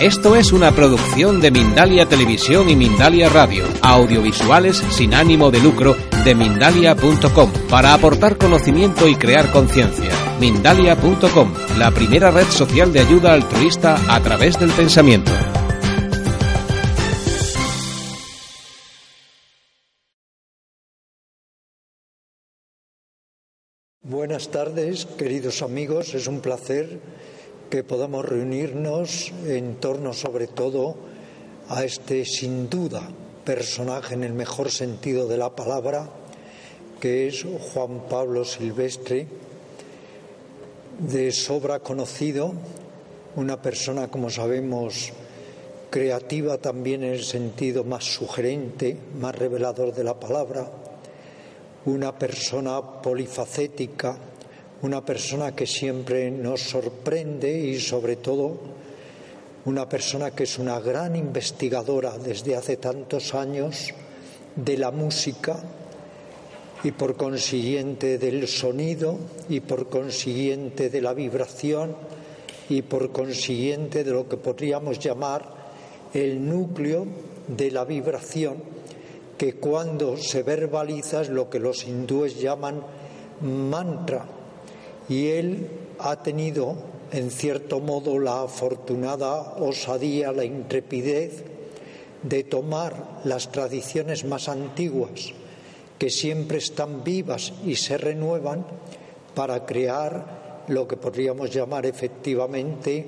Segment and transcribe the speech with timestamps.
[0.00, 5.96] Esto es una producción de Mindalia Televisión y Mindalia Radio, audiovisuales sin ánimo de lucro
[6.24, 10.10] de mindalia.com, para aportar conocimiento y crear conciencia.
[10.40, 15.30] Mindalia.com, la primera red social de ayuda altruista a través del pensamiento.
[24.02, 26.14] Buenas tardes, queridos amigos.
[26.14, 27.00] Es un placer
[27.74, 30.94] que podamos reunirnos en torno sobre todo
[31.68, 33.02] a este sin duda
[33.44, 36.08] personaje en el mejor sentido de la palabra,
[37.00, 39.26] que es Juan Pablo Silvestre,
[41.00, 42.54] de sobra conocido,
[43.34, 45.12] una persona, como sabemos,
[45.90, 50.70] creativa también en el sentido más sugerente, más revelador de la palabra,
[51.86, 54.16] una persona polifacética,
[54.84, 58.52] una persona que siempre nos sorprende y sobre todo
[59.64, 63.94] una persona que es una gran investigadora desde hace tantos años
[64.54, 65.56] de la música
[66.82, 69.16] y por consiguiente del sonido
[69.48, 71.96] y por consiguiente de la vibración
[72.68, 75.46] y por consiguiente de lo que podríamos llamar
[76.12, 77.06] el núcleo
[77.48, 78.56] de la vibración
[79.38, 82.82] que cuando se verbaliza es lo que los hindúes llaman
[83.40, 84.43] mantra
[85.08, 86.76] y él ha tenido
[87.12, 91.44] en cierto modo la afortunada osadía, la intrepidez
[92.22, 95.32] de tomar las tradiciones más antiguas
[95.98, 98.66] que siempre están vivas y se renuevan
[99.34, 103.06] para crear lo que podríamos llamar efectivamente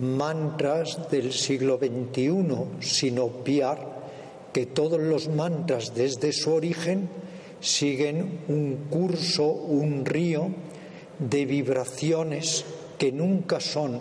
[0.00, 4.02] mantras del siglo XXI, sin obviar
[4.52, 7.08] que todos los mantras desde su origen
[7.60, 10.50] siguen un curso, un río
[11.28, 12.64] de vibraciones
[12.98, 14.00] que nunca son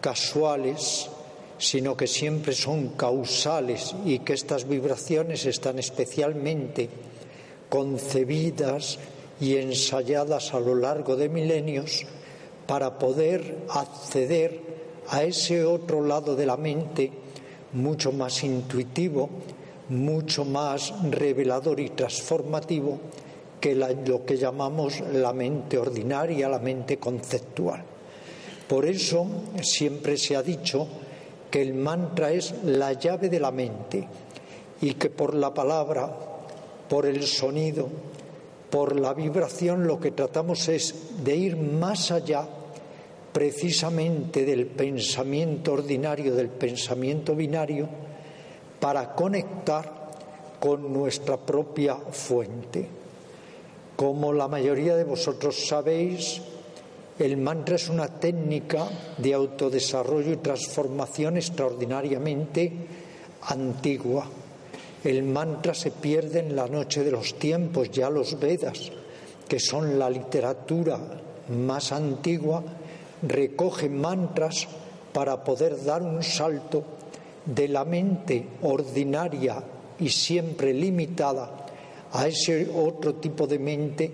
[0.00, 1.08] casuales,
[1.58, 6.88] sino que siempre son causales y que estas vibraciones están especialmente
[7.68, 8.98] concebidas
[9.40, 12.06] y ensayadas a lo largo de milenios
[12.66, 14.60] para poder acceder
[15.08, 17.10] a ese otro lado de la mente
[17.72, 19.28] mucho más intuitivo,
[19.88, 22.98] mucho más revelador y transformativo
[23.60, 27.82] que lo que llamamos la mente ordinaria, la mente conceptual.
[28.68, 29.26] Por eso
[29.62, 30.86] siempre se ha dicho
[31.50, 34.06] que el mantra es la llave de la mente
[34.80, 36.14] y que por la palabra,
[36.88, 37.88] por el sonido,
[38.70, 42.46] por la vibración lo que tratamos es de ir más allá
[43.32, 47.88] precisamente del pensamiento ordinario, del pensamiento binario,
[48.80, 50.10] para conectar
[50.60, 52.97] con nuestra propia fuente.
[53.98, 56.40] Como la mayoría de vosotros sabéis,
[57.18, 58.86] el mantra es una técnica
[59.18, 62.72] de autodesarrollo y transformación extraordinariamente
[63.42, 64.24] antigua.
[65.02, 68.92] El mantra se pierde en la noche de los tiempos, ya los Vedas,
[69.48, 71.00] que son la literatura
[71.48, 72.62] más antigua,
[73.22, 74.68] recogen mantras
[75.12, 76.84] para poder dar un salto
[77.44, 79.60] de la mente ordinaria
[79.98, 81.66] y siempre limitada
[82.12, 84.10] a ese otro tipo de mente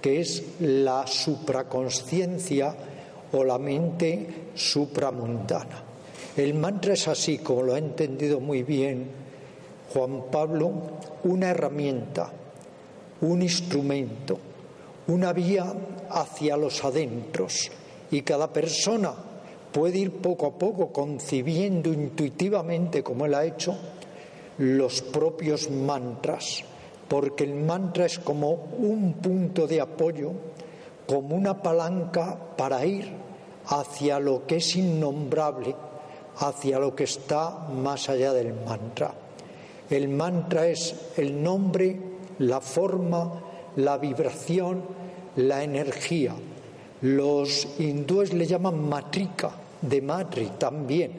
[0.00, 2.74] que es la supraconsciencia
[3.32, 5.82] o la mente supramundana.
[6.36, 9.08] El mantra es así, como lo ha entendido muy bien
[9.92, 10.72] Juan Pablo,
[11.24, 12.30] una herramienta,
[13.20, 14.38] un instrumento,
[15.06, 15.72] una vía
[16.10, 17.70] hacia los adentros
[18.10, 19.14] y cada persona
[19.72, 23.76] puede ir poco a poco concibiendo intuitivamente, como él ha hecho,
[24.58, 26.64] los propios mantras
[27.08, 30.32] porque el mantra es como un punto de apoyo,
[31.06, 33.10] como una palanca para ir
[33.66, 35.74] hacia lo que es innombrable,
[36.36, 39.12] hacia lo que está más allá del mantra.
[39.90, 42.00] El mantra es el nombre,
[42.38, 43.42] la forma,
[43.76, 44.82] la vibración,
[45.36, 46.34] la energía.
[47.02, 49.52] Los hindúes le llaman matrika,
[49.82, 51.12] de matri también,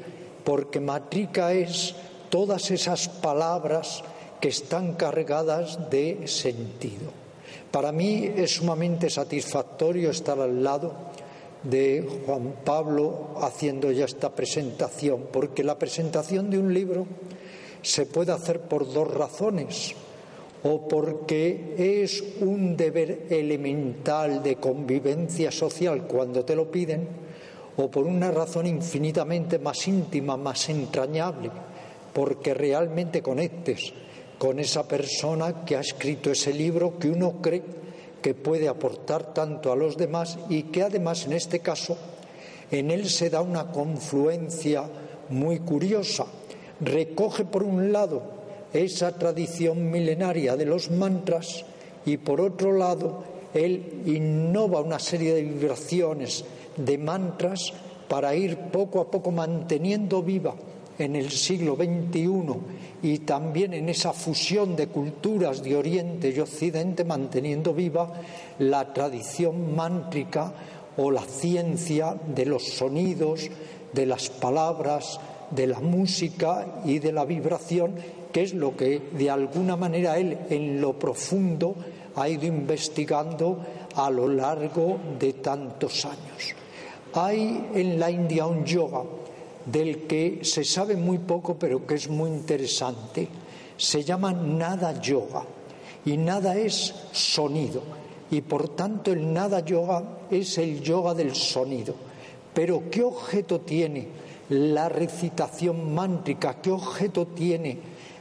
[0.43, 1.95] porque matrika es
[2.29, 4.03] todas esas palabras
[4.45, 7.09] que están cargadas de sentido.
[7.71, 10.93] Para mí es sumamente satisfactorio estar al lado
[11.63, 17.07] de Juan Pablo haciendo ya esta presentación, porque la presentación de un libro
[17.81, 19.95] se puede hacer por dos razones,
[20.61, 21.73] o porque
[22.05, 27.07] es un deber elemental de convivencia social cuando te lo piden,
[27.77, 31.49] o por una razón infinitamente más íntima, más entrañable,
[32.13, 33.91] porque realmente conectes
[34.37, 37.63] con esa persona que ha escrito ese libro que uno cree
[38.21, 41.97] que puede aportar tanto a los demás y que además en este caso
[42.71, 44.83] en él se da una confluencia
[45.29, 46.25] muy curiosa.
[46.81, 48.23] Recoge por un lado
[48.73, 51.63] esa tradición milenaria de los mantras
[52.05, 53.23] y por otro lado
[53.53, 56.43] él innova una serie de vibraciones
[56.75, 57.73] de mantras
[58.09, 60.55] para ir poco a poco manteniendo viva
[60.97, 62.29] en el siglo XXI
[63.01, 68.13] y también en esa fusión de culturas de Oriente y Occidente, manteniendo viva
[68.59, 70.53] la tradición mántrica
[70.97, 73.49] o la ciencia de los sonidos,
[73.93, 75.19] de las palabras,
[75.51, 77.95] de la música y de la vibración,
[78.31, 81.75] que es lo que de alguna manera él en lo profundo
[82.15, 83.59] ha ido investigando
[83.95, 86.55] a lo largo de tantos años.
[87.13, 89.03] Hay en la India un yoga
[89.65, 93.27] del que se sabe muy poco pero que es muy interesante.
[93.77, 95.43] Se llama nada yoga
[96.05, 97.81] y nada es sonido
[98.31, 101.95] y por tanto el nada yoga es el yoga del sonido.
[102.53, 104.07] Pero ¿qué objeto tiene
[104.49, 106.61] la recitación mántrica?
[106.61, 107.77] ¿Qué objeto tiene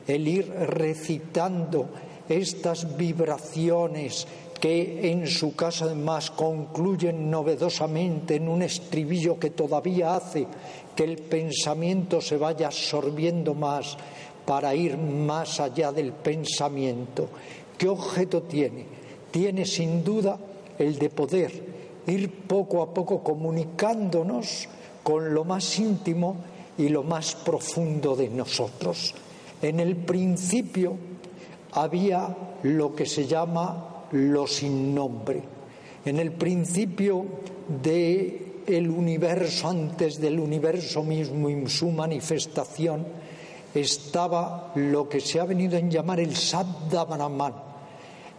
[0.07, 1.89] el ir recitando
[2.29, 4.27] estas vibraciones
[4.61, 10.47] que en su caso además concluyen novedosamente en un estribillo que todavía hace
[10.95, 13.97] que el pensamiento se vaya absorbiendo más
[14.47, 17.29] para ir más allá del pensamiento.
[17.77, 18.87] ¿Qué objeto tiene?
[19.31, 20.39] Tiene sin duda
[20.79, 21.75] el de poder
[22.07, 24.69] ir poco a poco comunicándonos
[25.03, 26.37] con lo más íntimo
[26.79, 29.15] y lo más profundo de nosotros.
[29.63, 30.97] En el principio
[31.73, 35.43] había lo que se llama lo sin nombre.
[36.05, 37.25] En el principio
[37.83, 43.07] de el universo, antes del universo mismo y su manifestación,
[43.75, 47.55] estaba lo que se ha venido a llamar el Sabda Brahman,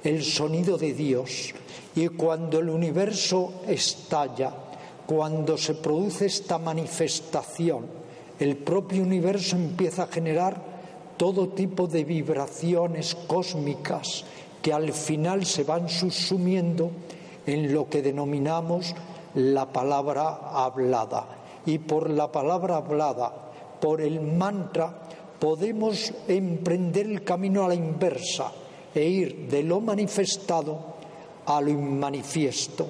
[0.03, 1.53] el sonido de Dios.
[1.95, 4.53] Y cuando el universo estalla,
[5.05, 7.85] cuando se produce esta manifestación,
[8.39, 10.75] el propio universo empieza a generar
[11.17, 14.25] todo tipo de vibraciones cósmicas
[14.65, 16.89] que al final se van subsumiendo
[17.45, 18.95] en lo que denominamos
[19.35, 21.27] la palabra hablada.
[21.67, 23.31] Y por la palabra hablada,
[23.79, 25.03] por el mantra,
[25.37, 28.51] podemos emprender el camino a la inversa
[28.95, 30.95] e ir de lo manifestado
[31.45, 32.87] a lo inmanifiesto,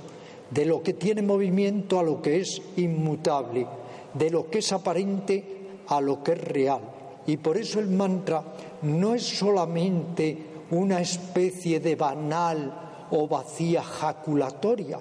[0.52, 3.68] de lo que tiene movimiento a lo que es inmutable,
[4.14, 5.44] de lo que es aparente
[5.90, 6.80] a lo que es real.
[7.28, 8.42] Y por eso el mantra
[8.84, 15.00] no es solamente una especie de banal o vacía jaculatoria,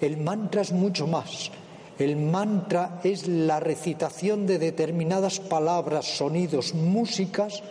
[0.00, 1.50] el mantra es mucho más.
[1.98, 7.62] El mantra es la recitación de determinadas palabras, sonidos, músicas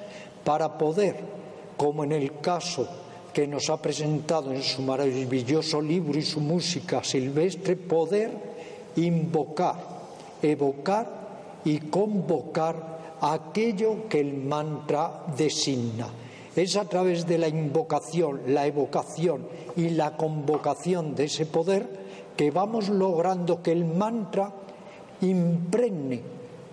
[0.44, 1.18] para poder,
[1.78, 2.88] como en el caso
[3.32, 8.32] que nos ha presentado en su maravilloso libro y su música silvestre, poder
[8.96, 9.76] invocar,
[10.42, 16.08] evocar y convocar aquello que el mantra designa.
[16.56, 22.06] Es a través de la invocación, la evocación y la convocación de ese poder
[22.38, 24.54] que vamos logrando que el mantra
[25.22, 26.22] impregne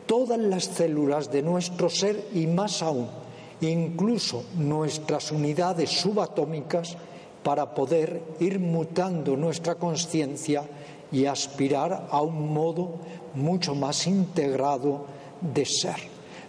[0.06, 3.08] todas las células de nuestro ser y más aún,
[3.60, 6.96] incluso nuestras unidades subatómicas,
[7.42, 10.62] para poder ir mutando nuestra conciencia
[11.10, 13.00] y aspirar a un modo
[13.34, 15.06] mucho más integrado
[15.40, 15.96] de ser.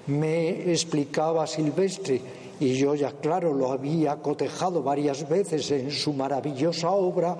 [0.06, 2.22] Me explicaba Silvestre,
[2.60, 7.38] y yo ya claro lo había cotejado varias veces en su maravillosa obra,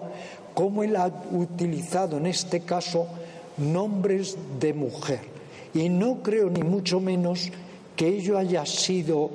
[0.54, 3.08] cómo él ha utilizado en este caso
[3.58, 5.22] nombres de mujer.
[5.74, 7.50] Y no creo ni mucho menos
[7.96, 9.30] que ello haya sido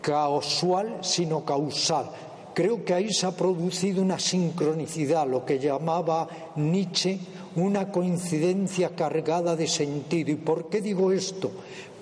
[0.00, 2.10] casual, sino causal.
[2.54, 7.18] Creo que ahí se ha producido una sincronicidad, lo que llamaba Nietzsche
[7.56, 10.30] una coincidencia cargada de sentido.
[10.30, 11.50] ¿Y por qué digo esto?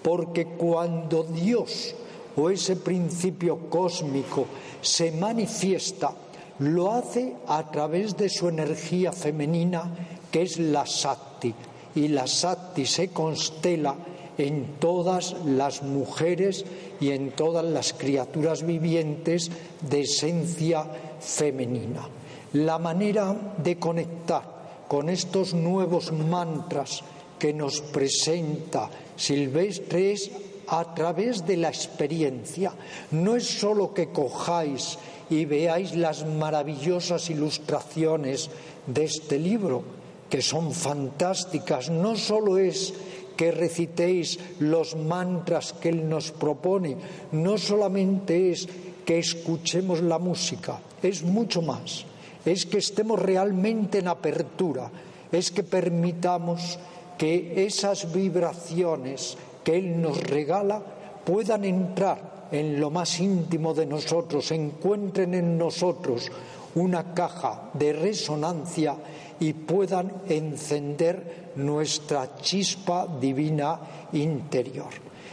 [0.02, 1.94] Porque cuando Dios
[2.37, 4.46] o ese principio cósmico
[4.80, 6.12] se manifiesta,
[6.60, 9.94] lo hace a través de su energía femenina,
[10.30, 11.54] que es la Sakti.
[11.94, 13.96] Y la Sakti se constela
[14.38, 16.64] en todas las mujeres
[17.00, 20.87] y en todas las criaturas vivientes de esencia
[21.20, 22.08] femenina.
[22.52, 24.42] La manera de conectar
[24.88, 27.02] con estos nuevos mantras
[27.38, 30.30] que nos presenta Silvestre es
[30.70, 32.72] a través de la experiencia.
[33.10, 34.98] No es solo que cojáis
[35.28, 38.50] y veáis las maravillosas ilustraciones
[38.86, 39.82] de este libro,
[40.30, 41.90] que son fantásticas.
[41.90, 42.94] No solo es
[43.36, 46.96] que recitéis los mantras que Él nos propone,
[47.32, 48.68] no solamente es
[49.04, 52.04] que escuchemos la música, es mucho más.
[52.44, 54.90] Es que estemos realmente en apertura,
[55.32, 56.78] es que permitamos
[57.18, 59.36] que esas vibraciones
[59.70, 60.82] que Él nos regala
[61.24, 66.28] puedan entrar en lo más íntimo de nosotros, encuentren en nosotros
[66.74, 68.96] una caja de resonancia
[69.38, 73.78] y puedan encender nuestra chispa divina
[74.12, 74.88] interior.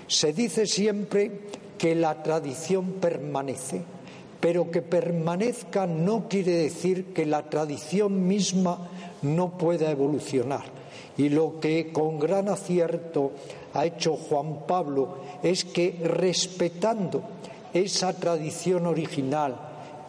[0.05, 1.31] Se dice siempre
[1.75, 3.81] que la tradición permanece,
[4.39, 8.87] pero que permanezca no quiere decir que la tradición misma
[9.23, 10.77] no pueda evolucionar.
[11.17, 13.31] Y lo que con gran acierto
[13.77, 17.21] ha hecho Juan Pablo es que respetando
[17.71, 19.55] esa tradición original,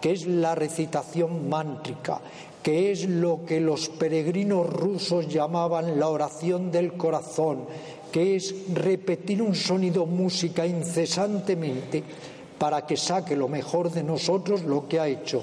[0.01, 2.19] que es la recitación mántrica,
[2.63, 7.67] que es lo que los peregrinos rusos llamaban la oración del corazón,
[8.11, 12.03] que es repetir un sonido música incesantemente
[12.59, 15.43] para que saque lo mejor de nosotros lo que ha hecho.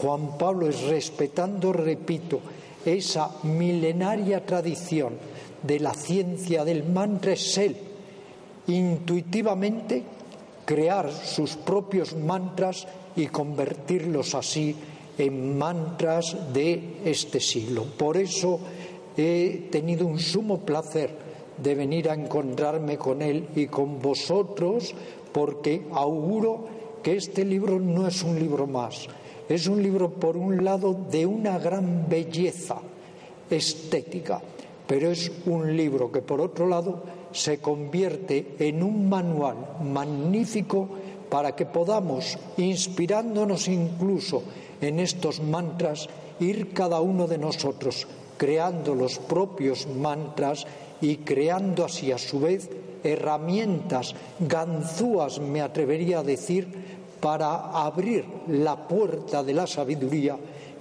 [0.00, 2.40] Juan Pablo es respetando, repito,
[2.84, 5.33] esa milenaria tradición
[5.66, 7.76] de la ciencia del mantra es él,
[8.66, 10.02] intuitivamente
[10.64, 14.76] crear sus propios mantras y convertirlos así
[15.18, 17.84] en mantras de este siglo.
[17.96, 18.60] Por eso
[19.16, 21.10] he tenido un sumo placer
[21.56, 24.94] de venir a encontrarme con él y con vosotros,
[25.32, 26.66] porque auguro
[27.02, 29.06] que este libro no es un libro más,
[29.48, 32.78] es un libro, por un lado, de una gran belleza
[33.50, 34.40] estética,
[34.86, 40.88] pero es un libro que, por otro lado, se convierte en un manual magnífico
[41.28, 44.42] para que podamos, inspirándonos incluso
[44.80, 46.08] en estos mantras,
[46.40, 50.66] ir cada uno de nosotros creando los propios mantras
[51.00, 52.68] y creando así a su vez
[53.02, 56.68] herramientas ganzúas, me atrevería a decir,
[57.20, 60.36] para abrir la puerta de la sabiduría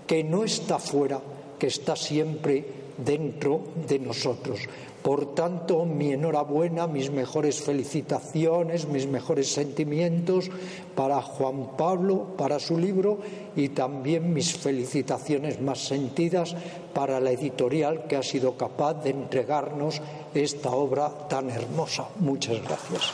[0.06, 1.22] que no está fuera,
[1.58, 4.60] que está siempre dentro de nosotros.
[5.04, 10.50] Por tanto, mi enhorabuena, mis mejores felicitaciones, mis mejores sentimientos
[10.96, 13.20] para Juan Pablo, para su libro
[13.56, 16.56] y también mis felicitaciones más sentidas
[16.94, 20.02] para la editorial que ha sido capaz de entregarnos
[20.34, 22.08] esta obra tan hermosa.
[22.20, 23.14] Muchas gracias.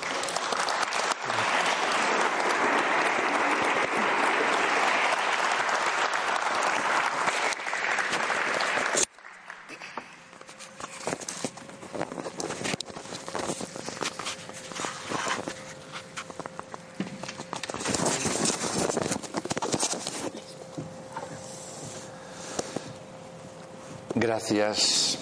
[24.51, 25.19] Gracias,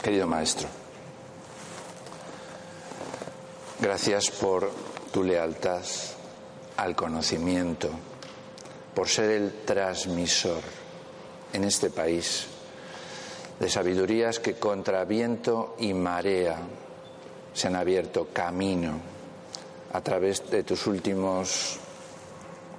[0.00, 0.68] querido maestro.
[3.80, 4.70] Gracias por
[5.12, 5.82] tu lealtad
[6.76, 7.90] al conocimiento,
[8.94, 10.60] por ser el transmisor
[11.52, 12.46] en este país
[13.58, 16.56] de sabidurías que contra viento y marea
[17.52, 19.00] se han abierto camino
[19.92, 21.78] a través de tus últimos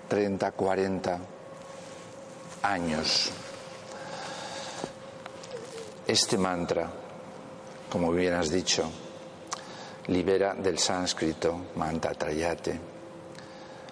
[0.07, 1.19] 30, 40
[2.61, 3.33] años
[6.07, 6.89] este mantra,
[7.89, 8.89] como bien has dicho,
[10.07, 12.79] libera del sánscrito, manta trayate,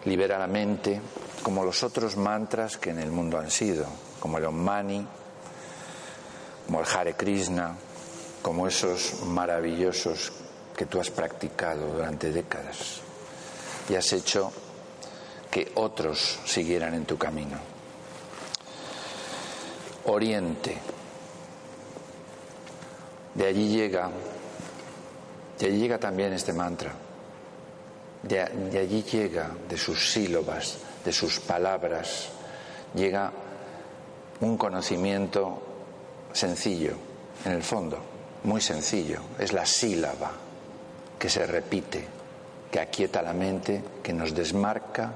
[0.05, 1.01] libera la mente
[1.43, 3.85] como los otros mantras que en el mundo han sido,
[4.19, 5.07] como el Om Mani,
[6.65, 7.75] como el Hare Krishna,
[8.41, 10.31] como esos maravillosos
[10.75, 13.01] que tú has practicado durante décadas
[13.89, 14.51] y has hecho
[15.51, 17.57] que otros siguieran en tu camino.
[20.05, 20.77] Oriente,
[23.35, 24.09] de allí llega,
[25.59, 26.93] de allí llega también este mantra.
[28.23, 32.29] De, de, allí llega, de sus sílabas, de sus palabras,
[32.95, 33.31] llega
[34.39, 35.61] un conocimiento
[36.33, 36.93] sencillo,
[37.45, 37.99] en el fondo,
[38.43, 39.19] muy sencillo.
[39.37, 40.31] Es la sílaba
[41.19, 42.03] que se repite,
[42.71, 45.11] que aquieta la mente, que nos desmarca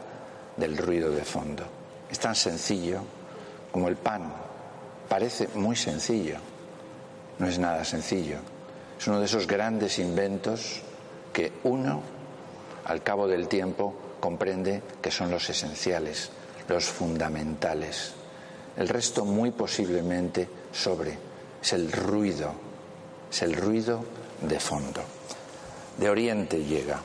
[0.56, 1.64] del ruido de fondo.
[2.12, 3.02] Es tan sencillo
[3.72, 4.32] como el pan.
[5.08, 6.38] Parece muy sencillo,
[7.40, 8.38] no es nada sencillo.
[9.00, 10.82] Es uno de esos grandes inventos
[11.34, 12.02] que uno,
[12.86, 16.32] al cabo del tiempo, comprende que son los esenciales,
[16.68, 18.14] los fundamentales.
[18.78, 21.18] el resto muy posiblemente sobre.
[21.62, 22.54] Es el ruido,
[23.30, 24.04] es el ruido
[24.42, 25.02] de fondo.
[25.98, 27.02] De Oriente llega,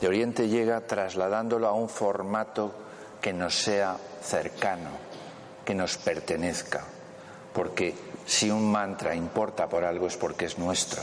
[0.00, 2.72] de Oriente llega trasladándolo a un formato
[3.20, 4.90] que nos sea cercano,
[5.64, 6.84] que nos pertenezca,
[7.52, 7.94] porque
[8.26, 11.02] si un mantra importa por algo es porque es nuestro,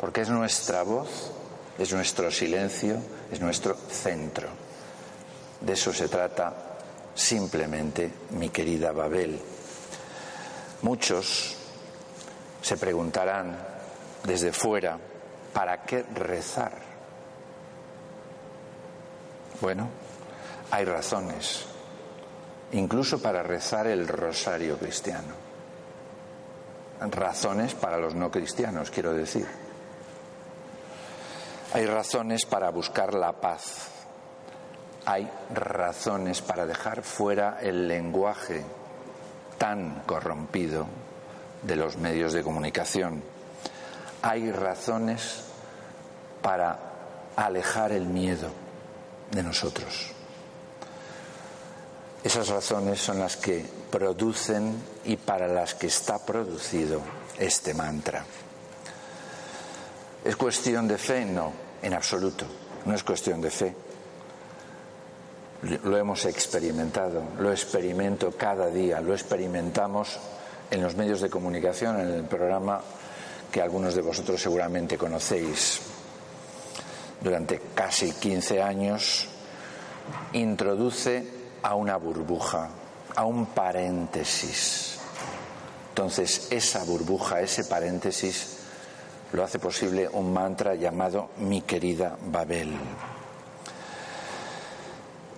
[0.00, 1.30] porque es nuestra voz,
[1.78, 2.98] es nuestro silencio,
[3.30, 4.48] es nuestro centro.
[5.60, 6.52] De eso se trata
[7.14, 9.40] simplemente, mi querida Babel.
[10.82, 11.56] Muchos
[12.60, 13.56] se preguntarán
[14.24, 14.98] desde fuera,
[15.52, 16.72] ¿para qué rezar?
[19.60, 19.88] Bueno,
[20.70, 21.64] hay razones,
[22.72, 25.43] incluso para rezar el rosario cristiano.
[27.10, 29.46] Razones para los no cristianos, quiero decir.
[31.72, 33.88] Hay razones para buscar la paz.
[35.06, 38.64] Hay razones para dejar fuera el lenguaje
[39.58, 40.86] tan corrompido
[41.62, 43.22] de los medios de comunicación.
[44.22, 45.44] Hay razones
[46.42, 46.78] para
[47.36, 48.48] alejar el miedo
[49.30, 50.12] de nosotros.
[52.22, 54.74] Esas razones son las que producen
[55.04, 57.00] y para las que está producido
[57.38, 58.24] este mantra.
[60.24, 61.24] ¿Es cuestión de fe?
[61.24, 62.44] No, en absoluto.
[62.86, 63.72] No es cuestión de fe.
[65.84, 70.18] Lo hemos experimentado, lo experimento cada día, lo experimentamos
[70.72, 72.80] en los medios de comunicación, en el programa
[73.52, 75.82] que algunos de vosotros seguramente conocéis.
[77.20, 79.28] Durante casi 15 años
[80.32, 81.28] introduce
[81.62, 82.68] a una burbuja,
[83.14, 84.98] a un paréntesis.
[85.90, 88.58] Entonces, esa burbuja, ese paréntesis,
[89.32, 92.72] lo hace posible un mantra llamado Mi querida Babel.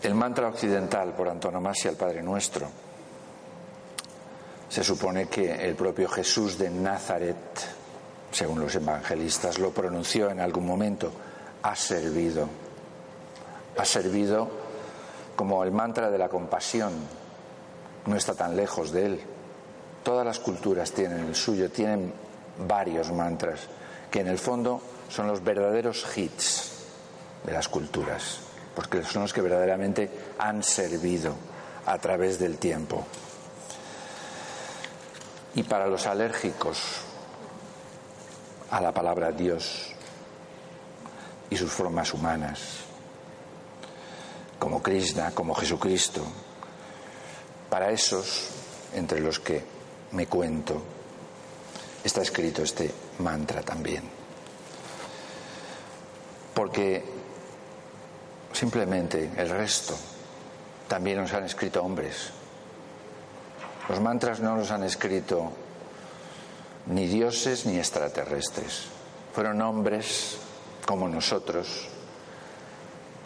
[0.03, 2.69] El mantra occidental, por antonomasia, el Padre Nuestro,
[4.69, 7.37] se supone que el propio Jesús de Nazaret,
[8.31, 11.13] según los evangelistas, lo pronunció en algún momento,
[11.63, 12.49] ha servido,
[13.79, 14.49] ha servido
[15.35, 16.93] como el mantra de la compasión,
[18.07, 19.21] no está tan lejos de él.
[20.03, 22.13] Todas las culturas tienen el suyo, tienen
[22.67, 23.61] varios mantras,
[24.11, 26.73] que en el fondo son los verdaderos hits
[27.45, 28.39] de las culturas,
[28.75, 31.35] porque son los que verdaderamente han servido
[31.87, 33.05] a través del tiempo.
[35.55, 36.79] Y para los alérgicos
[38.71, 39.93] a la palabra Dios
[41.49, 42.87] y sus formas humanas,
[44.59, 46.23] como Krishna, como Jesucristo.
[47.77, 48.49] Para esos,
[48.95, 49.63] entre los que
[50.13, 50.81] me cuento,
[52.03, 54.03] está escrito este mantra también.
[56.55, 57.05] Porque
[58.51, 59.95] simplemente el resto
[60.89, 62.31] también nos han escrito hombres.
[63.91, 65.53] Los mantras no los han escrito
[66.87, 68.87] ni dioses ni extraterrestres.
[69.35, 70.39] Fueron hombres
[70.87, 71.89] como nosotros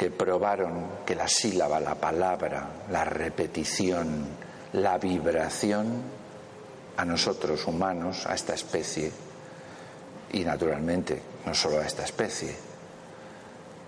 [0.00, 4.28] que probaron que la sílaba, la palabra, la repetición,
[4.72, 6.00] la vibración
[6.96, 9.12] a nosotros humanos, a esta especie,
[10.32, 12.56] y naturalmente no solo a esta especie,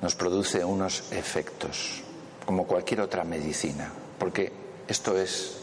[0.02, 2.02] nos produce unos efectos,
[2.44, 4.52] como cualquier otra medicina, porque
[4.86, 5.60] esto es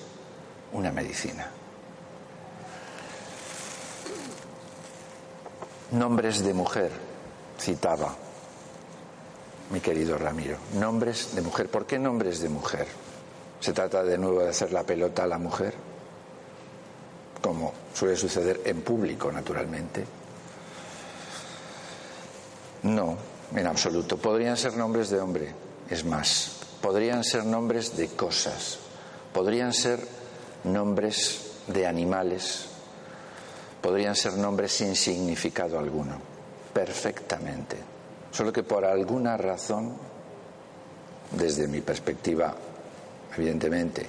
[0.73, 1.47] una medicina.
[5.91, 6.89] Nombres de mujer,
[7.59, 8.28] citaba
[9.69, 10.57] mi querido Ramiro.
[10.73, 11.69] Nombres de mujer.
[11.69, 12.87] ¿Por qué nombres de mujer?
[13.59, 15.73] ¿Se trata de nuevo de hacer la pelota a la mujer?
[17.41, 20.05] Como suele suceder en público, naturalmente.
[22.83, 23.17] No,
[23.55, 24.17] en absoluto.
[24.17, 25.53] Podrían ser nombres de hombre,
[25.89, 26.59] es más.
[26.81, 28.79] Podrían ser nombres de cosas.
[29.33, 29.99] Podrían ser
[30.63, 32.65] nombres de animales.
[33.81, 36.19] Podrían ser nombres sin significado alguno.
[36.73, 37.98] Perfectamente.
[38.31, 39.93] Solo que por alguna razón,
[41.31, 42.55] desde mi perspectiva,
[43.35, 44.05] evidentemente,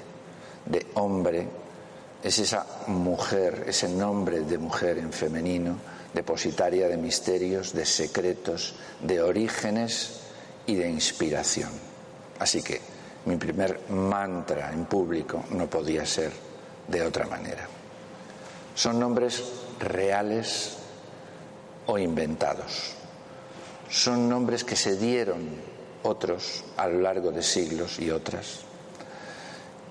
[0.66, 1.48] de hombre,
[2.22, 5.76] es esa mujer, ese nombre de mujer en femenino,
[6.12, 10.20] depositaria de misterios, de secretos, de orígenes
[10.66, 11.70] y de inspiración.
[12.38, 12.80] Así que
[13.24, 16.32] mi primer mantra en público no podía ser
[16.88, 17.66] de otra manera.
[18.74, 19.42] Son nombres
[19.78, 20.76] reales
[21.86, 22.99] o inventados
[23.90, 25.48] son nombres que se dieron
[26.04, 28.60] otros a lo largo de siglos y otras,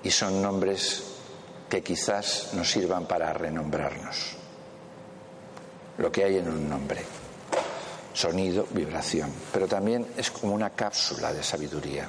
[0.02, 1.02] y son nombres
[1.68, 4.36] que quizás nos sirvan para renombrarnos.
[5.98, 7.04] Lo que hay en un nombre,
[8.14, 12.08] sonido, vibración, pero también es como una cápsula de sabiduría.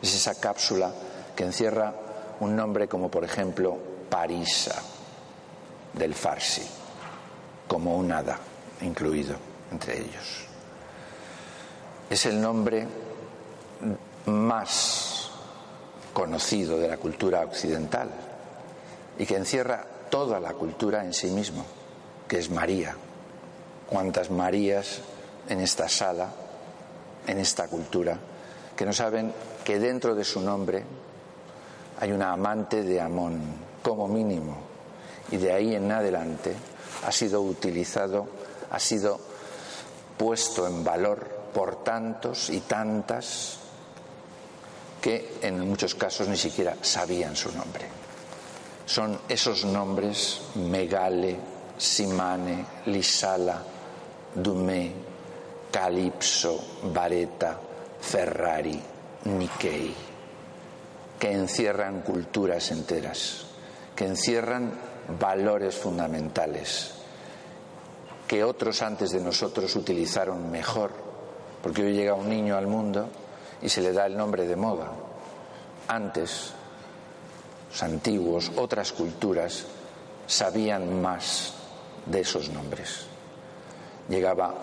[0.00, 0.92] Es esa cápsula
[1.34, 1.92] que encierra
[2.40, 3.76] un nombre como por ejemplo
[4.08, 4.80] Parisa
[5.92, 6.62] del Farsi,
[7.66, 8.38] como un hada
[8.82, 9.36] incluido
[9.70, 10.51] entre ellos.
[12.12, 12.86] Es el nombre
[14.26, 15.30] más
[16.12, 18.10] conocido de la cultura occidental
[19.18, 21.64] y que encierra toda la cultura en sí mismo,
[22.28, 22.94] que es María.
[23.88, 25.00] ¿Cuántas Marías
[25.48, 26.28] en esta sala,
[27.26, 28.18] en esta cultura,
[28.76, 29.32] que no saben
[29.64, 30.84] que dentro de su nombre
[31.98, 33.40] hay una amante de Amón,
[33.82, 34.58] como mínimo,
[35.30, 36.54] y de ahí en adelante
[37.06, 38.28] ha sido utilizado,
[38.70, 39.18] ha sido
[40.18, 43.58] puesto en valor por tantos y tantas
[45.00, 47.86] que en muchos casos ni siquiera sabían su nombre.
[48.86, 51.36] Son esos nombres Megale,
[51.76, 53.62] Simane, Lisala,
[54.34, 54.92] Dumé,
[55.70, 57.58] Calipso, Vareta,
[58.00, 58.80] Ferrari,
[59.24, 59.94] Nikkei,
[61.18, 63.46] que encierran culturas enteras,
[63.94, 64.72] que encierran
[65.18, 67.02] valores fundamentales
[68.32, 70.90] que otros antes de nosotros utilizaron mejor,
[71.62, 73.08] porque hoy llega un niño al mundo
[73.60, 74.90] y se le da el nombre de moda.
[75.88, 76.52] Antes,
[77.70, 79.66] los antiguos, otras culturas,
[80.26, 81.54] sabían más
[82.06, 83.06] de esos nombres.
[84.08, 84.54] Llegaba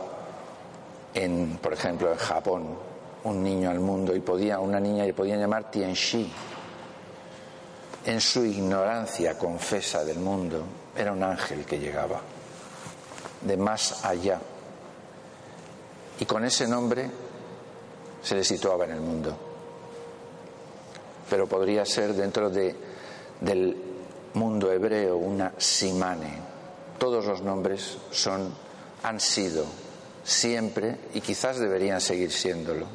[1.14, 2.78] en, por ejemplo, en Japón,
[3.24, 6.32] un niño al mundo y podía, una niña le podían llamar Tianxi.
[8.06, 10.64] En su ignorancia confesa del mundo,
[10.96, 12.22] era un ángel que llegaba
[13.42, 14.40] de más allá.
[16.20, 17.10] Y con ese nombre
[18.22, 19.38] se le situaba en el mundo.
[21.30, 22.76] Pero podría ser dentro de,
[23.40, 23.78] del
[24.34, 26.42] mundo hebreo una simane.
[26.98, 28.54] Todos los nombres son,
[29.04, 29.66] han sido
[30.24, 32.86] siempre, y quizás deberían seguir siéndolo,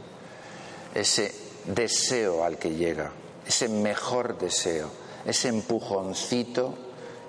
[0.95, 1.33] ese
[1.65, 3.11] deseo al que llega,
[3.47, 4.91] ese mejor deseo,
[5.25, 6.75] ese empujoncito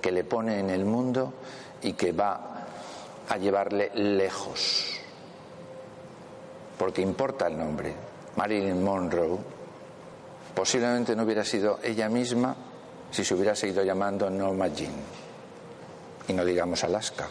[0.02, 1.34] que le pone en el mundo
[1.82, 2.66] y que va
[3.30, 4.95] a llevarle lejos
[6.78, 7.94] porque importa el nombre.
[8.36, 9.38] Marilyn Monroe
[10.54, 12.56] posiblemente no hubiera sido ella misma
[13.12, 14.94] si se hubiera seguido llamando Norma Jean.
[16.28, 17.28] Y no digamos Alaska.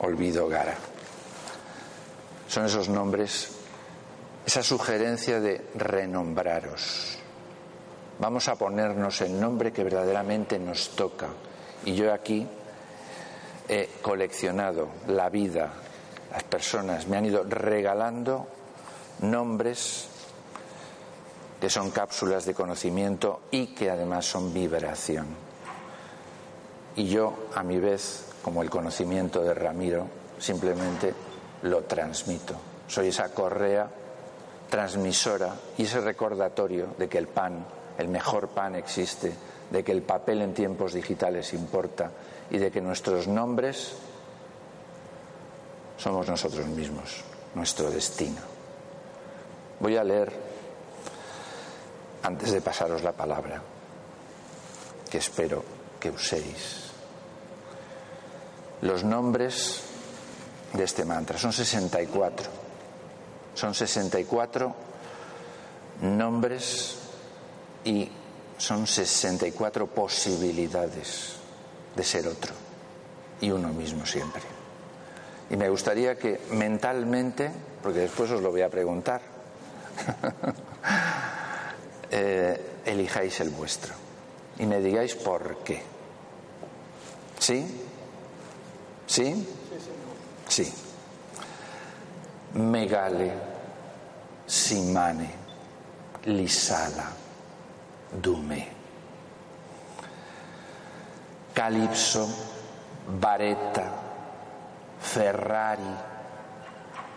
[0.00, 0.76] Olvido Gara.
[2.48, 3.50] Son esos nombres,
[4.44, 7.18] esa sugerencia de renombraros.
[8.18, 11.28] Vamos a ponernos el nombre que verdaderamente nos toca.
[11.84, 12.46] Y yo aquí
[13.68, 15.72] he coleccionado la vida,
[16.32, 18.46] las personas me han ido regalando
[19.20, 20.08] nombres
[21.60, 25.26] que son cápsulas de conocimiento y que además son vibración.
[26.96, 30.06] Y yo, a mi vez, como el conocimiento de Ramiro,
[30.38, 31.14] simplemente
[31.62, 32.54] lo transmito.
[32.88, 33.88] Soy esa correa
[34.70, 37.64] transmisora y ese recordatorio de que el pan,
[37.98, 39.32] el mejor pan existe,
[39.70, 42.10] de que el papel en tiempos digitales importa
[42.50, 43.96] y de que nuestros nombres
[45.96, 47.22] somos nosotros mismos,
[47.54, 48.40] nuestro destino.
[49.80, 50.32] Voy a leer,
[52.22, 53.62] antes de pasaros la palabra,
[55.10, 55.64] que espero
[55.98, 56.90] que uséis,
[58.82, 59.82] los nombres
[60.72, 61.38] de este mantra.
[61.38, 62.50] Son 64.
[63.54, 64.74] Son 64
[66.02, 66.96] nombres
[67.84, 68.10] y
[68.56, 71.34] son 64 posibilidades
[71.94, 72.52] de ser otro
[73.40, 74.51] y uno mismo siempre.
[75.50, 77.50] Y me gustaría que mentalmente,
[77.82, 79.20] porque después os lo voy a preguntar,
[82.10, 83.94] eh, elijáis el vuestro
[84.58, 85.82] y me digáis por qué.
[87.38, 87.66] ¿Sí?
[89.06, 89.48] ¿Sí?
[90.48, 90.72] Sí.
[92.54, 93.32] Megale,
[94.46, 95.30] Simane,
[96.24, 97.10] Lisala,
[98.20, 98.68] Dume.
[101.54, 102.28] Calipso,
[103.20, 103.92] Vareta,
[105.02, 105.94] Ferrari,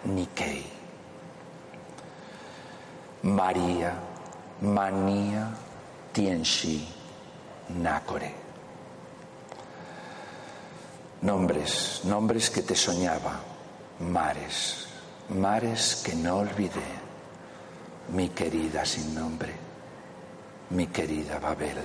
[0.05, 0.65] Nikkei.
[3.25, 3.93] María,
[4.61, 5.49] Manía,
[6.11, 6.87] Tienshi,
[7.69, 8.33] Nácore.
[11.21, 13.39] Nombres, nombres que te soñaba,
[13.99, 14.87] mares,
[15.29, 16.85] mares que no olvidé,
[18.09, 19.53] mi querida sin nombre,
[20.69, 21.77] mi querida Babel,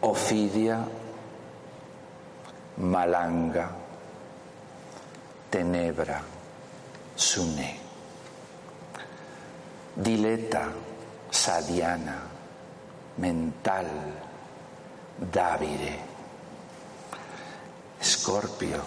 [0.00, 0.84] Ofidia,
[2.78, 3.79] Malanga,
[5.50, 6.22] Tenebra,
[7.16, 7.76] Sune,
[9.94, 10.72] Dileta,
[11.28, 12.22] Sadiana,
[13.16, 13.86] Mental,
[15.16, 15.98] Davide,
[17.98, 18.86] Scorpio,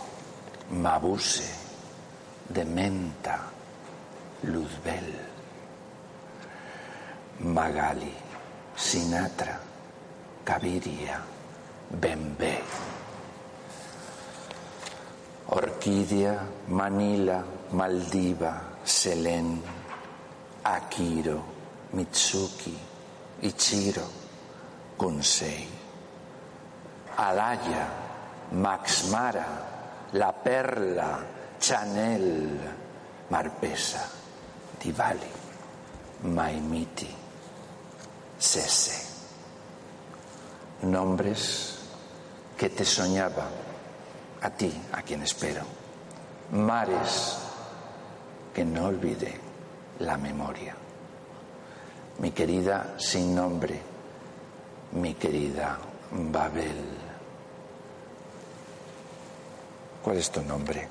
[0.69, 1.49] Mabuse,
[2.47, 3.51] Dementa,
[4.41, 5.19] Luzbel,
[7.39, 8.13] Magali,
[8.73, 9.59] Sinatra,
[10.45, 11.21] Caviria,
[11.89, 13.02] Bembe.
[15.55, 19.61] Orquídea, Manila, Maldiva, Selén,
[20.63, 21.43] Akiro,
[21.91, 22.75] Mitsuki,
[23.41, 24.01] Ichiro,
[24.97, 25.67] Kunsei,
[27.17, 27.87] Alaya,
[28.53, 31.23] Max Mara, La Perla,
[31.59, 32.59] Chanel,
[33.29, 34.09] Marpesa,
[34.81, 35.29] Diwali,
[36.23, 37.13] Maimiti,
[38.39, 39.13] Sese.
[40.81, 41.77] Nombres
[42.57, 43.47] que te soñaba,
[44.43, 45.63] a ti, a quien espero.
[46.51, 47.39] Mares
[48.53, 49.33] que no olvide
[49.99, 50.75] la memoria.
[52.19, 53.79] Mi querida sin nombre,
[54.91, 55.77] mi querida
[56.11, 56.97] Babel.
[60.03, 60.87] ¿Cuál es tu nombre?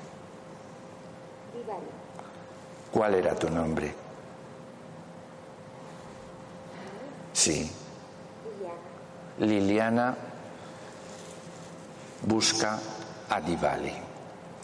[2.91, 3.93] ¿Cuál era tu nombre?
[7.33, 7.71] Sí.
[9.39, 10.15] Liliana
[12.23, 12.79] busca
[13.29, 13.93] a Diwali,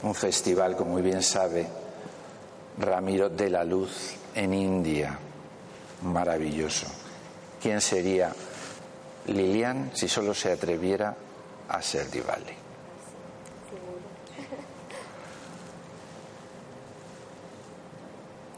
[0.04, 1.68] un festival, como muy bien sabe
[2.78, 5.18] Ramiro de la Luz en India.
[6.04, 6.88] Maravilloso.
[7.62, 8.34] ¿Quién sería
[9.28, 11.16] Lilian si solo se atreviera
[11.68, 12.56] a ser Diwali?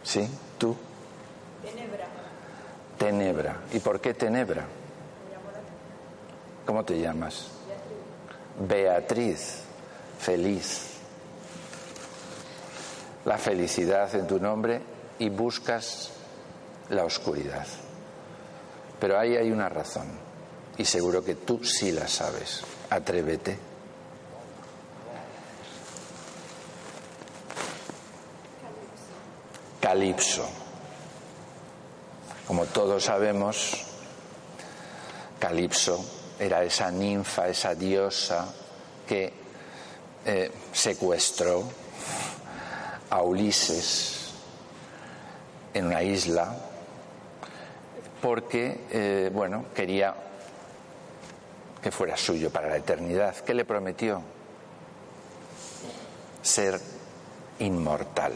[0.03, 0.27] ¿Sí?
[0.57, 0.75] ¿Tú?
[1.63, 2.07] Tenebra.
[2.97, 3.55] Tenebra.
[3.71, 4.65] ¿Y por qué Tenebra?
[6.65, 7.47] ¿Cómo te llamas?
[8.59, 9.63] Beatriz.
[10.21, 10.87] Feliz.
[13.25, 14.81] La felicidad en tu nombre
[15.17, 16.11] y buscas
[16.89, 17.65] la oscuridad.
[18.99, 20.07] Pero ahí hay una razón
[20.77, 22.61] y seguro que tú sí la sabes.
[22.91, 23.57] Atrévete.
[29.79, 30.47] Calipso.
[32.45, 33.85] Como todos sabemos,
[35.39, 36.05] Calipso
[36.37, 38.53] era esa ninfa, esa diosa
[39.07, 39.40] que
[40.25, 41.63] eh, secuestró
[43.09, 44.33] a Ulises
[45.73, 46.55] en una isla
[48.21, 50.13] porque, eh, bueno, quería
[51.81, 53.35] que fuera suyo para la eternidad.
[53.37, 54.21] ¿Qué le prometió?
[56.41, 56.79] Ser
[57.59, 58.33] inmortal.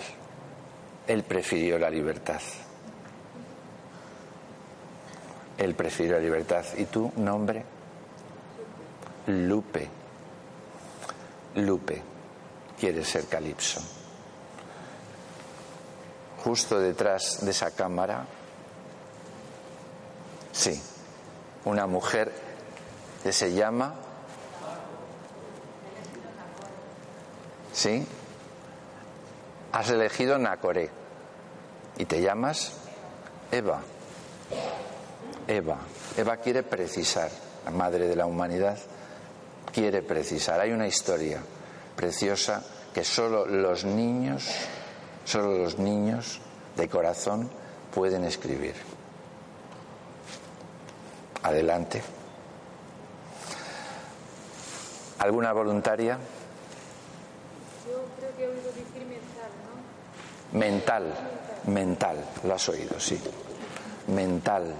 [1.07, 2.41] Él prefirió la libertad.
[5.57, 6.65] Él prefirió la libertad.
[6.77, 7.63] ¿Y tu nombre?
[9.27, 9.87] Lupe.
[11.55, 12.01] Lupe.
[12.79, 13.81] Quiere ser Calipso.
[16.43, 18.25] Justo detrás de esa cámara,
[20.51, 20.79] sí,
[21.63, 22.31] una mujer
[23.23, 23.95] que se llama...
[27.73, 28.07] ¿Sí?
[29.73, 30.89] Has elegido Nacoré
[31.97, 32.73] y te llamas
[33.51, 33.81] Eva.
[35.47, 35.77] Eva.
[36.15, 37.29] Eva quiere precisar,
[37.65, 38.77] la madre de la humanidad
[39.75, 40.61] quiere precisar.
[40.61, 41.41] Hay una historia
[41.97, 44.49] preciosa que solo los niños,
[45.25, 46.39] solo los niños
[46.77, 47.49] de corazón
[47.93, 48.73] pueden escribir.
[51.43, 52.01] Adelante.
[55.19, 56.17] ¿Alguna voluntaria?
[57.85, 59.51] Yo creo que he oído decir mental,
[60.53, 60.57] ¿no?
[60.57, 61.13] Mental,
[61.67, 63.21] mental, lo has oído, sí.
[64.07, 64.73] Mental.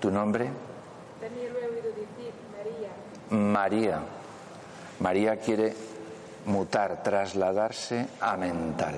[0.00, 0.50] ¿Tu nombre?
[1.20, 2.06] También lo he oído decir,
[3.30, 4.00] María.
[5.00, 5.36] María.
[5.36, 5.74] Quiere
[6.46, 8.94] mutar, trasladarse a mental.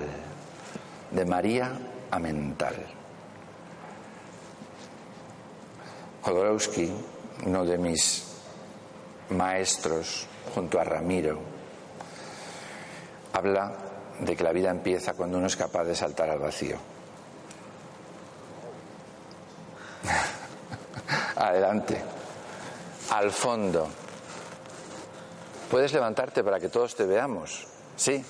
[1.10, 1.72] De María
[2.10, 2.76] a mental.
[6.22, 6.92] Jodorowsky,
[7.46, 8.24] uno de mis
[9.30, 11.40] maestros, junto a Ramiro,
[13.32, 13.72] habla
[14.20, 16.76] de que la vida empieza cuando uno es capaz de saltar al vacío.
[21.36, 22.02] Adelante.
[23.10, 23.88] Al fondo.
[25.70, 27.66] ¿Puedes levantarte para que todos te veamos?
[27.96, 28.24] Sí.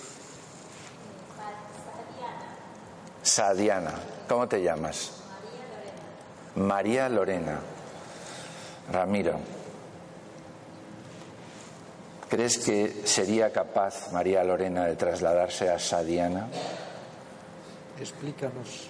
[3.23, 3.93] Sadiana.
[4.29, 5.13] ¿Cómo te llamas?
[6.57, 7.61] María Lorena.
[8.91, 9.39] Ramiro.
[12.29, 16.49] ¿Crees que sería capaz María Lorena de trasladarse a Sadiana?
[18.01, 18.89] Explícanos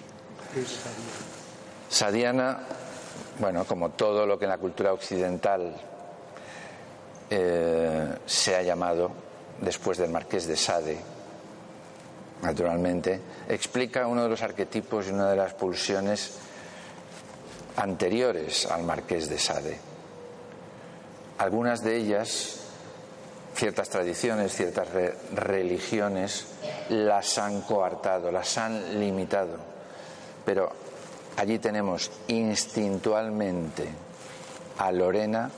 [0.53, 1.39] qué es Sadiana.
[1.89, 2.59] Sadiana,
[3.39, 5.75] bueno, como todo lo que en la cultura occidental
[7.29, 9.11] eh, se ha llamado
[9.61, 10.97] después del Marqués de Sade,
[12.41, 16.37] naturalmente, explica uno de los arquetipos y una de las pulsiones
[17.75, 19.79] anteriores al Marqués de Sade.
[21.37, 22.59] Algunas de ellas,
[23.55, 26.47] ciertas tradiciones, ciertas re- religiones,
[26.89, 29.57] las han coartado, las han limitado.
[30.45, 30.69] Pero
[31.37, 33.87] allí tenemos instintualmente
[34.77, 35.49] a Lorena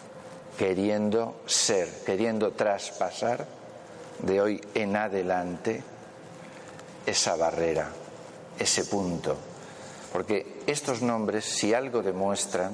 [0.62, 3.47] queriendo ser, queriendo traspasar
[4.19, 5.82] de hoy en adelante
[7.04, 7.89] esa barrera,
[8.60, 9.36] ese punto.
[10.13, 12.74] Porque estos nombres, si algo demuestran,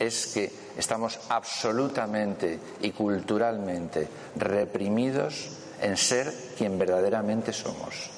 [0.00, 5.46] es que estamos absolutamente y culturalmente reprimidos
[5.80, 8.10] en ser quien verdaderamente somos.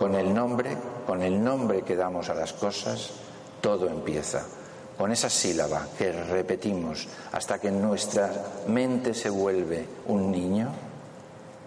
[0.00, 3.10] Con el nombre, con el nombre que damos a las cosas,
[3.60, 4.44] todo empieza.
[5.02, 8.30] Con esa sílaba que repetimos hasta que nuestra
[8.68, 10.72] mente se vuelve un niño,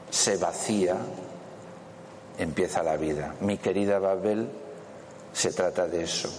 [0.10, 0.95] se vacía,
[2.38, 3.36] empieza la vida.
[3.41, 4.48] Mi querida Babel,
[5.34, 6.30] se trata de eso.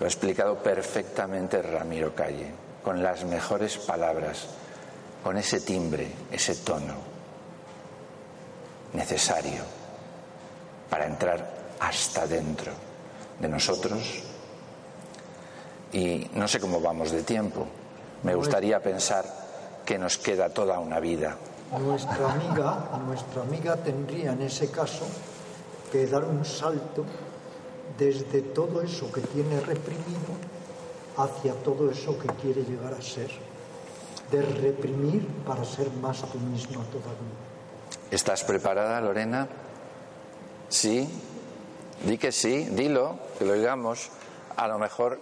[0.00, 2.50] Lo ha explicado perfectamente Ramiro Calle,
[2.82, 4.48] con las mejores palabras,
[5.22, 6.94] con ese timbre, ese tono
[8.94, 9.62] necesario
[10.90, 12.72] para entrar hasta dentro
[13.38, 14.27] de nosotros.
[15.92, 17.66] Y no sé cómo vamos de tiempo.
[18.22, 19.24] Me gustaría pensar
[19.84, 21.36] que nos queda toda una vida.
[21.80, 25.06] Nuestra amiga, nuestra amiga tendría en ese caso
[25.90, 27.04] que dar un salto
[27.96, 30.36] desde todo eso que tiene reprimido
[31.16, 33.30] hacia todo eso que quiere llegar a ser.
[34.30, 37.38] De reprimir para ser más tú mismo todavía.
[38.10, 39.48] ¿Estás preparada, Lorena?
[40.68, 41.08] Sí.
[42.04, 44.10] Di que sí, dilo, que lo oigamos.
[44.56, 45.18] A lo mejor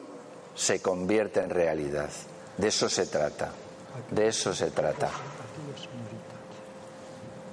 [0.56, 2.08] se convierte en realidad.
[2.56, 3.50] De eso se trata.
[4.10, 5.10] De eso se trata.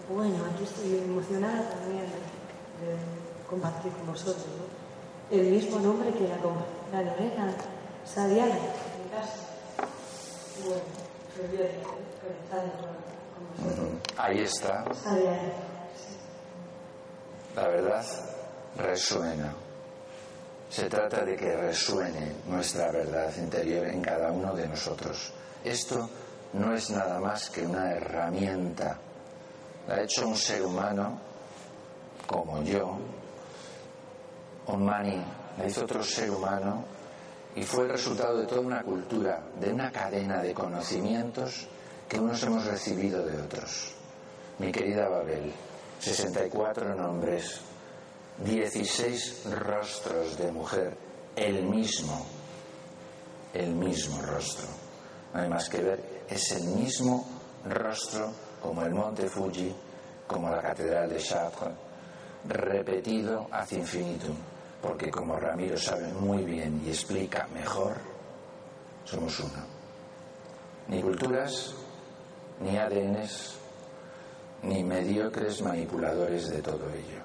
[0.09, 4.45] Bueno, aquí estoy emocionada también de compartir con vosotros.
[4.47, 5.37] ¿no?
[5.37, 6.37] El mismo nombre que la,
[6.91, 7.53] la Lorena
[8.05, 9.39] Sadiana en casa.
[10.63, 10.81] Bueno,
[12.49, 12.59] con,
[13.33, 14.17] con vosotros.
[14.17, 14.85] Ahí está.
[14.93, 15.53] Sadiana.
[17.55, 18.05] La verdad
[18.77, 19.53] resuena.
[20.73, 25.31] Se trata de que resuene nuestra verdad interior en cada uno de nosotros.
[25.63, 26.09] Esto
[26.53, 28.97] no es nada más que una herramienta.
[29.87, 31.19] La ha hecho un ser humano
[32.25, 32.97] como yo,
[34.65, 35.23] un mani,
[35.59, 36.83] la hizo otro ser humano
[37.55, 41.67] y fue el resultado de toda una cultura, de una cadena de conocimientos
[42.09, 43.93] que unos hemos recibido de otros.
[44.57, 45.53] Mi querida Babel,
[45.99, 47.61] 64 nombres,
[48.37, 50.97] 16 rostros de mujer,
[51.35, 52.25] el mismo,
[53.53, 54.67] el mismo rostro.
[55.33, 57.27] No hay más que ver, es el mismo
[57.65, 59.73] rostro como el monte Fuji,
[60.27, 61.73] como la catedral de Chartres,
[62.45, 64.35] repetido ad infinitum,
[64.81, 67.97] porque como Ramiro sabe muy bien y explica mejor,
[69.05, 69.63] somos uno.
[70.87, 71.73] Ni culturas,
[72.59, 73.55] ni ADNs,
[74.63, 77.22] ni mediocres manipuladores de todo ello.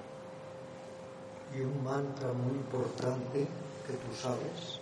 [1.55, 3.47] Y un mantra muy importante
[3.85, 4.79] que tú sabes,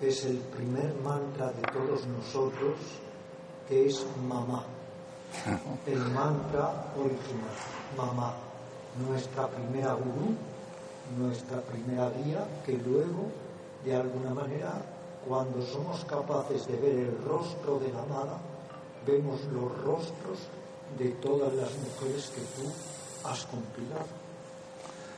[0.00, 2.76] que es el primer mantra de todos nosotros,
[3.68, 4.64] que es mamá.
[5.86, 7.56] El mantra original,
[7.96, 8.34] mamá.
[9.08, 10.36] Nuestra primera gurú,
[11.18, 13.30] nuestra primera guía, que luego,
[13.84, 14.72] de alguna manera,
[15.26, 18.38] cuando somos capaces de ver el rostro de la amada,
[19.06, 20.38] vemos los rostros
[20.98, 22.70] de todas las mujeres que tú
[23.28, 24.23] has compilado.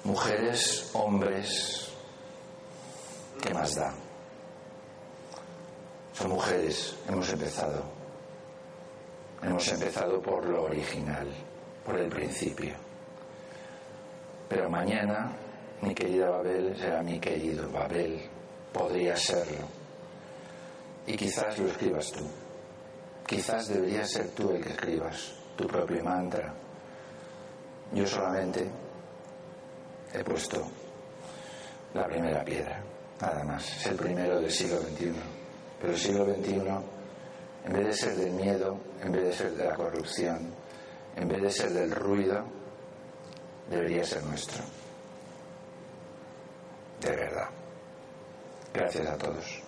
[0.07, 1.88] Mujeres, hombres,
[3.42, 3.92] ¿qué más da?
[6.12, 7.83] Son mujeres, hemos empezado.
[9.42, 11.27] Hemos empezado por lo original,
[11.85, 12.77] por el principio.
[14.49, 15.33] Pero mañana
[15.83, 18.31] mi querida Babel será mi querido Babel,
[18.73, 19.66] podría serlo.
[21.05, 22.25] Y quizás lo escribas tú.
[23.27, 26.55] Quizás debería ser tú el que escribas tu propio mantra.
[27.92, 28.71] Yo solamente
[30.17, 30.63] he puesto
[31.95, 32.83] la primera piedra,
[33.21, 33.77] nada más.
[33.77, 35.13] Es el primero del siglo XXI.
[35.81, 36.63] Pero el siglo XXI,
[37.67, 40.55] en vez de ser del miedo, en vez de ser de la corrupción,
[41.17, 42.45] en vez de ser del ruido,
[43.69, 44.63] debería ser nuestro.
[47.01, 47.49] De verdad.
[48.73, 49.62] Gracias a todos.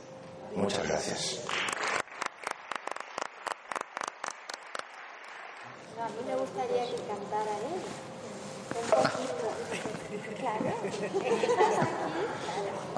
[0.54, 1.44] Muchas gracias.
[6.00, 7.82] A mí me gustaría que cantara él.
[8.74, 9.67] Un poquito.
[10.38, 10.64] Claro.
[10.84, 11.08] Aquí.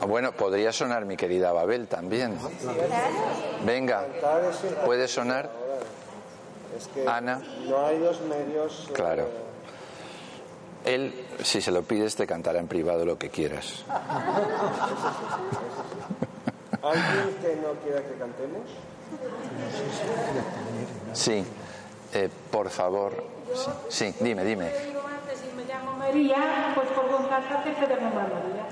[0.00, 2.36] Ah, Bueno, podría sonar mi querida Babel también.
[3.64, 4.06] Venga,
[4.84, 5.50] ¿puede sonar?
[6.76, 7.42] Es que Ana.
[7.68, 8.86] no hay dos medios.
[8.88, 9.28] eh, Claro.
[10.84, 11.12] Él,
[11.42, 13.84] si se lo pides, te cantará en privado lo que quieras.
[16.82, 18.62] ¿Alguien que no quiera que cantemos?
[21.12, 21.44] Sí,
[22.14, 23.12] eh, por favor.
[23.54, 24.70] Sí, sí, dime, dime.
[26.11, 28.66] María, pues por contar que se llama María.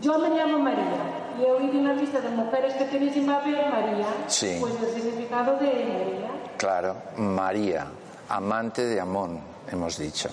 [0.00, 4.06] Yo me llamo María y he oído una lista de mujeres que en Babel María.
[4.28, 4.58] Sí.
[4.60, 6.30] Pues el significado de María.
[6.56, 7.86] Claro, María,
[8.28, 9.40] amante de Amón,
[9.70, 10.28] hemos dicho.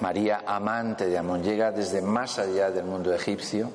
[0.00, 3.70] María, amante de Amón, llega desde más allá del mundo egipcio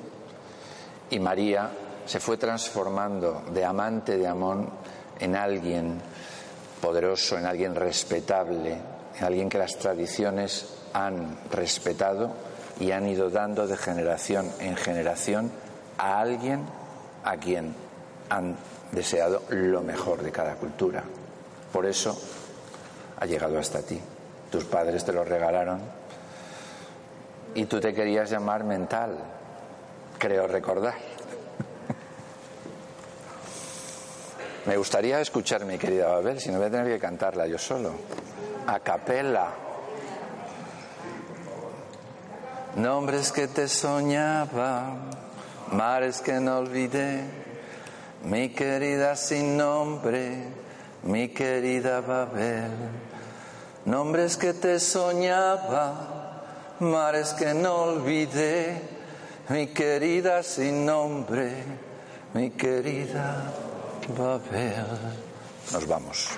[1.10, 1.68] y María
[2.06, 4.68] se fue transformando de amante de Amón
[5.18, 6.00] en alguien
[6.80, 12.32] poderoso, en alguien respetable, alguien que las tradiciones han respetado
[12.80, 15.50] y han ido dando de generación en generación
[15.98, 16.64] a alguien
[17.24, 17.74] a quien
[18.28, 18.56] han
[18.90, 21.04] deseado lo mejor de cada cultura.
[21.72, 22.18] Por eso
[23.18, 24.00] ha llegado hasta ti.
[24.50, 25.80] Tus padres te lo regalaron
[27.54, 29.18] y tú te querías llamar mental,
[30.18, 30.94] creo recordar.
[34.66, 37.92] Me gustaría escuchar, mi querida Babel, si no voy a tener que cantarla yo solo.
[38.66, 39.50] A capela.
[42.76, 44.96] Nombres que te soñaba,
[45.72, 47.22] mares que no olvidé,
[48.24, 50.48] mi querida sin nombre,
[51.02, 52.70] mi querida Babel.
[53.84, 56.42] Nombres que te soñaba,
[56.80, 58.80] mares que no olvidé,
[59.48, 61.52] mi querida sin nombre,
[62.32, 63.52] mi querida
[64.16, 64.86] Babel.
[65.72, 66.28] Nos vamos.